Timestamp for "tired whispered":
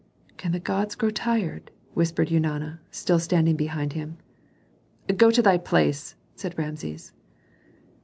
1.11-2.29